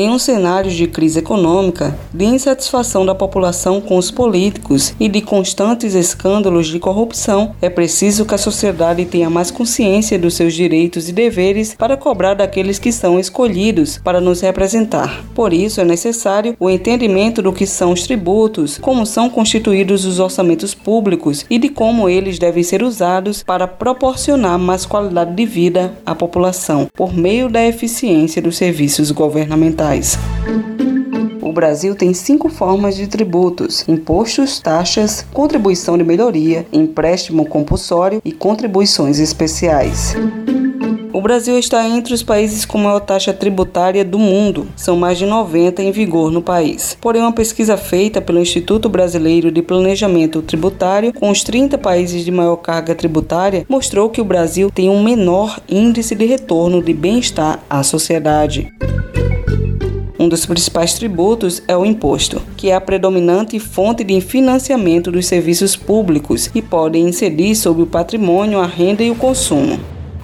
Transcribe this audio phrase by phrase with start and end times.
[0.00, 5.20] Em um cenário de crise econômica, de insatisfação da população com os políticos e de
[5.20, 11.08] constantes escândalos de corrupção, é preciso que a sociedade tenha mais consciência dos seus direitos
[11.08, 15.24] e deveres para cobrar daqueles que são escolhidos para nos representar.
[15.34, 20.20] Por isso, é necessário o entendimento do que são os tributos, como são constituídos os
[20.20, 25.92] orçamentos públicos e de como eles devem ser usados para proporcionar mais qualidade de vida
[26.06, 29.87] à população por meio da eficiência dos serviços governamentais.
[31.40, 38.30] O Brasil tem cinco formas de tributos: impostos, taxas, contribuição de melhoria, empréstimo compulsório e
[38.30, 40.14] contribuições especiais.
[41.10, 44.68] O Brasil está entre os países com maior taxa tributária do mundo.
[44.76, 46.96] São mais de 90 em vigor no país.
[47.00, 52.30] Porém, uma pesquisa feita pelo Instituto Brasileiro de Planejamento Tributário com os 30 países de
[52.30, 57.64] maior carga tributária mostrou que o Brasil tem um menor índice de retorno de bem-estar
[57.70, 58.70] à sociedade.
[60.18, 65.26] Um dos principais tributos é o imposto, que é a predominante fonte de financiamento dos
[65.26, 69.78] serviços públicos e pode incidir sobre o patrimônio, a renda e o consumo.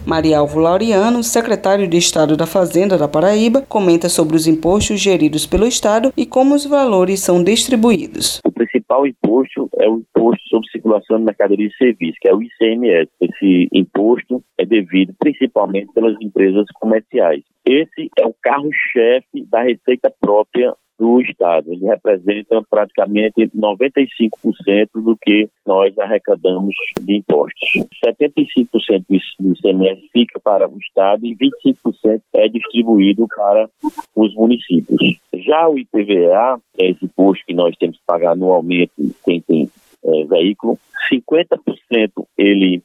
[0.06, 5.46] Maria Alvo Laureano, secretário de Estado da Fazenda da Paraíba, comenta sobre os impostos geridos
[5.46, 8.41] pelo Estado e como os valores são distribuídos.
[8.44, 12.42] O principal imposto é o imposto sobre circulação de mercadoria e serviços, que é o
[12.42, 13.11] ICMS.
[13.19, 17.42] Esse imposto é devido principalmente pelas empresas comerciais.
[17.66, 21.73] Esse é o carro-chefe da receita própria do Estado.
[21.73, 27.69] Ele representa praticamente 95% do que nós arrecadamos de impostos.
[28.05, 29.05] 75%
[29.41, 33.69] do ICMS fica para o Estado e 25% é distribuído para
[34.14, 35.19] os municípios.
[35.34, 38.92] Já o IPVA, é esse imposto que nós temos que pagar anualmente
[39.25, 39.70] quem tem
[40.05, 40.79] é, veículo,
[41.11, 42.83] 50% ele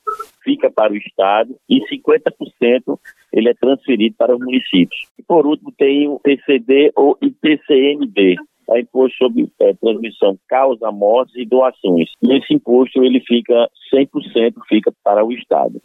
[0.50, 3.00] fica para o Estado e 50%
[3.32, 5.08] ele é transferido para os municípios.
[5.18, 8.36] E por último tem o TCD ou IPCMD,
[8.72, 12.10] é imposto sobre é, transmissão, causa, mortes e doações.
[12.22, 15.80] E esse imposto ele fica 100% fica para o Estado.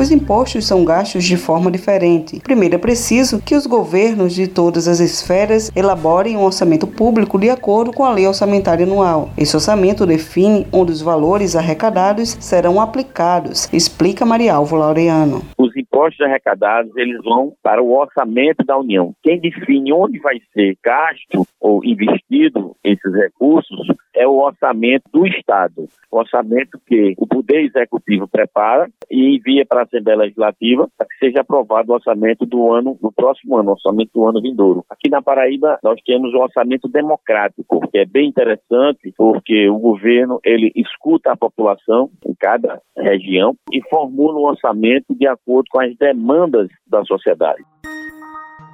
[0.00, 2.40] Os impostos são gastos de forma diferente.
[2.40, 7.50] Primeiro, é preciso que os governos de todas as esferas elaborem um orçamento público de
[7.50, 9.28] acordo com a lei orçamentária anual.
[9.36, 15.42] Esse orçamento define onde os valores arrecadados serão aplicados, explica Maria Alvo Laureano.
[15.58, 19.14] Os impostos arrecadados eles vão para o orçamento da União.
[19.22, 25.88] Quem define onde vai ser gasto ou investido esses recursos é o orçamento do Estado.
[26.10, 31.18] O orçamento que o Poder Executivo prepara e envia para a Assembleia Legislativa para que
[31.18, 34.84] seja aprovado o orçamento do ano, do próximo ano, o orçamento do ano vindouro.
[34.90, 40.40] Aqui na Paraíba, nós temos o orçamento democrático, que é bem interessante, porque o governo
[40.44, 45.96] ele escuta a população em cada região e formula um orçamento de acordo com as
[45.96, 47.62] demandas da sociedade.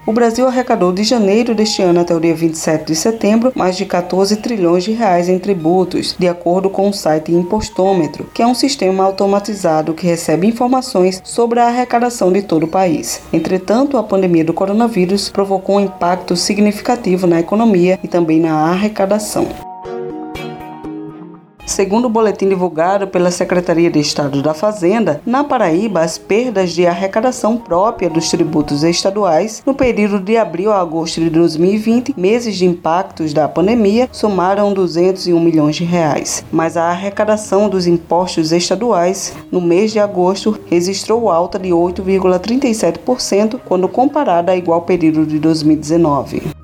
[0.06, 3.84] O Brasil arrecadou de janeiro deste ano até o dia 27 de setembro mais de
[3.84, 8.55] 14 trilhões de reais em tributos, de acordo com o site Impostômetro, que é um
[8.55, 13.21] sistema automatizado que recebe informações sobre a arrecadação de todo o país.
[13.33, 19.66] Entretanto, a pandemia do coronavírus provocou um impacto significativo na economia e também na arrecadação.
[21.76, 26.87] Segundo o boletim divulgado pela Secretaria de Estado da Fazenda, na Paraíba, as perdas de
[26.87, 32.65] arrecadação própria dos tributos estaduais no período de abril a agosto de 2020, meses de
[32.65, 36.42] impactos da pandemia, somaram 201 milhões de reais.
[36.50, 43.86] Mas a arrecadação dos impostos estaduais no mês de agosto registrou alta de 8,37% quando
[43.86, 46.56] comparada a igual período de 2019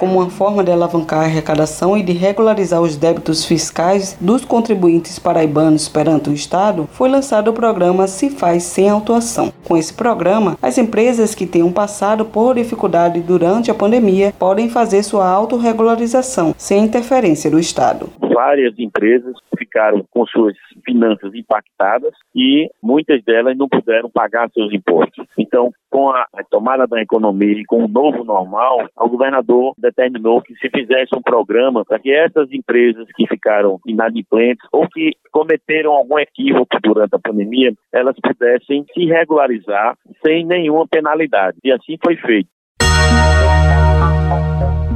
[0.00, 5.18] como uma forma de alavancar a arrecadação e de regularizar os débitos fiscais dos contribuintes
[5.18, 9.52] paraibanos perante o Estado, foi lançado o programa Se Faz Sem Autuação.
[9.68, 15.02] Com esse programa, as empresas que tenham passado por dificuldade durante a pandemia podem fazer
[15.02, 18.08] sua autorregularização sem interferência do Estado.
[18.32, 20.56] Várias empresas ficaram com suas
[20.90, 25.26] finanças impactadas e muitas delas não puderam pagar seus impostos.
[25.38, 30.54] Então, com a tomada da economia e com o novo normal, o governador determinou que
[30.56, 36.18] se fizesse um programa para que essas empresas que ficaram inadimplentes ou que cometeram algum
[36.18, 41.58] equívoco durante a pandemia, elas pudessem se regularizar sem nenhuma penalidade.
[41.64, 42.48] E assim foi feito.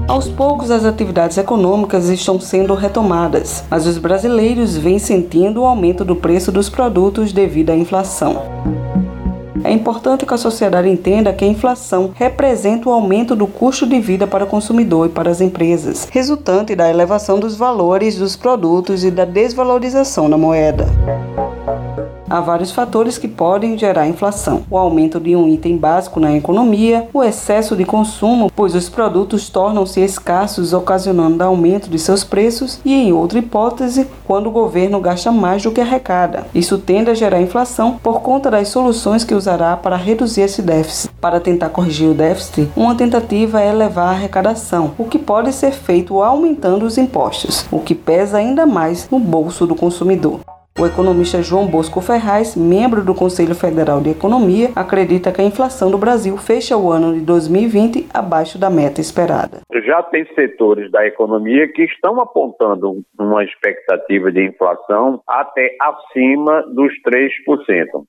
[0.07, 6.05] Aos poucos, as atividades econômicas estão sendo retomadas, mas os brasileiros vêm sentindo o aumento
[6.05, 8.43] do preço dos produtos devido à inflação.
[9.65, 13.99] É importante que a sociedade entenda que a inflação representa o aumento do custo de
[13.99, 19.05] vida para o consumidor e para as empresas, resultante da elevação dos valores dos produtos
[19.05, 20.87] e da desvalorização da moeda.
[22.29, 27.09] Há vários fatores que podem gerar inflação: o aumento de um item básico na economia,
[27.13, 32.95] o excesso de consumo, pois os produtos tornam-se escassos, ocasionando aumento de seus preços, e,
[32.95, 36.47] em outra hipótese, quando o governo gasta mais do que arrecada.
[36.55, 41.13] Isso tende a gerar inflação por conta das soluções que usará para reduzir esse déficit.
[41.21, 45.73] Para tentar corrigir o déficit, uma tentativa é elevar a arrecadação, o que pode ser
[45.73, 50.41] feito aumentando os impostos, o que pesa ainda mais no bolso do consumidor.
[50.77, 55.89] O economista João Bosco Ferraz, membro do Conselho Federal de Economia, acredita que a inflação
[55.89, 59.61] do Brasil fecha o ano de 2020 abaixo da meta esperada.
[59.87, 66.93] Já tem setores da economia que estão apontando uma expectativa de inflação até acima dos
[67.07, 67.31] 3%.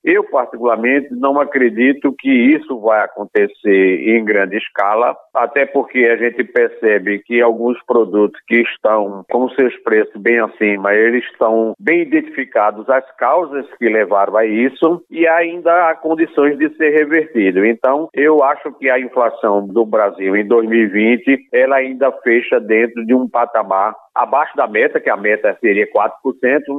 [0.03, 6.43] Eu, particularmente, não acredito que isso vai acontecer em grande escala, até porque a gente
[6.43, 12.54] percebe que alguns produtos que estão com seus preços bem acima, eles estão bem identificados
[12.55, 17.65] identificados as causas que levaram a isso e ainda há condições de ser revertido.
[17.65, 23.13] Então, eu acho que a inflação do Brasil em 2020 ela ainda fecha dentro de
[23.13, 26.09] um patamar abaixo da meta, que a meta seria 4%,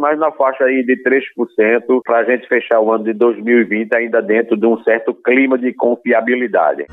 [0.01, 4.23] mas na faixa aí de 3% para a gente fechar o ano de 2020 ainda
[4.23, 6.87] dentro de um certo clima de confiabilidade.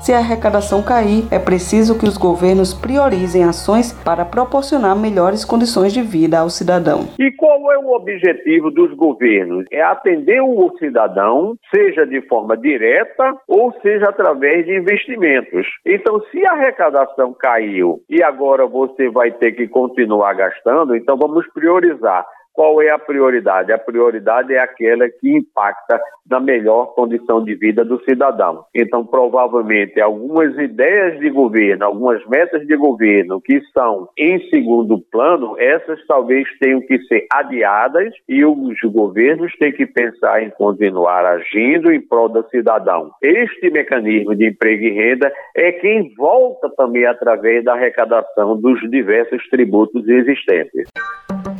[0.00, 5.92] Se a arrecadação cair, é preciso que os governos priorizem ações para proporcionar melhores condições
[5.92, 7.00] de vida ao cidadão.
[7.18, 9.66] E qual é o objetivo dos governos?
[9.70, 15.66] É atender o cidadão, seja de forma direta ou seja através de investimentos.
[15.84, 21.46] Então, se a arrecadação caiu e agora você vai ter que continuar gastando, então vamos
[21.52, 23.72] priorizar qual é a prioridade?
[23.72, 28.64] A prioridade é aquela que impacta na melhor condição de vida do cidadão.
[28.74, 35.56] Então, provavelmente, algumas ideias de governo, algumas metas de governo que estão em segundo plano,
[35.58, 41.92] essas talvez tenham que ser adiadas e os governos têm que pensar em continuar agindo
[41.92, 43.10] em prol do cidadão.
[43.20, 49.42] Este mecanismo de emprego e renda é quem volta também através da arrecadação dos diversos
[49.48, 50.88] tributos existentes.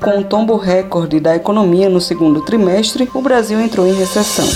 [0.00, 4.46] Com o tombo recorde da economia no segundo trimestre, o Brasil entrou em recessão.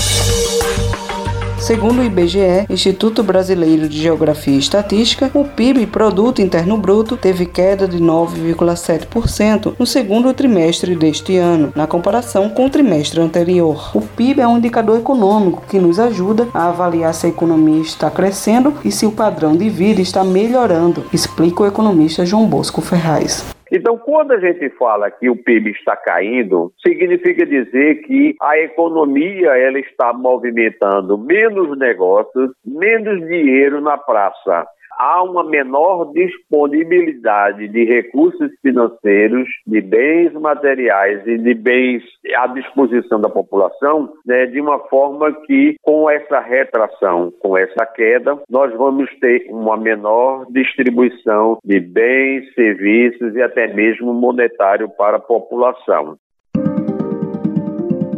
[1.60, 7.44] Segundo o IBGE, Instituto Brasileiro de Geografia e Estatística, o PIB, Produto Interno Bruto, teve
[7.44, 13.90] queda de 9,7% no segundo trimestre deste ano, na comparação com o trimestre anterior.
[13.94, 18.10] O PIB é um indicador econômico que nos ajuda a avaliar se a economia está
[18.10, 23.44] crescendo e se o padrão de vida está melhorando, explica o economista João Bosco Ferraz.
[23.76, 29.48] Então, quando a gente fala que o PIB está caindo, significa dizer que a economia
[29.58, 34.64] ela está movimentando menos negócios, menos dinheiro na praça
[34.98, 42.02] há uma menor disponibilidade de recursos financeiros, de bens materiais e de bens
[42.36, 48.38] à disposição da população, né, de uma forma que, com essa retração, com essa queda,
[48.48, 55.20] nós vamos ter uma menor distribuição de bens, serviços e até mesmo monetário para a
[55.20, 56.16] população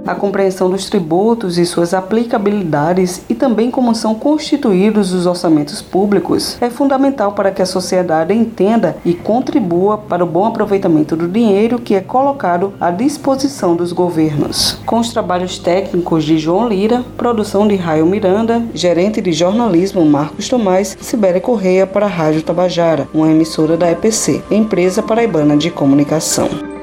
[0.07, 6.57] a compreensão dos tributos e suas aplicabilidades e também como são constituídos os orçamentos públicos
[6.61, 11.79] é fundamental para que a sociedade entenda e contribua para o bom aproveitamento do dinheiro
[11.79, 14.79] que é colocado à disposição dos governos.
[14.87, 20.49] Com os trabalhos técnicos de João Lira, produção de Raio Miranda, gerente de jornalismo Marcos
[20.49, 26.76] Tomás, Sibéria Correia para a Rádio Tabajara, uma emissora da EPC, Empresa Paraibana de Comunicação.